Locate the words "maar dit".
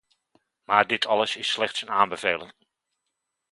0.63-1.05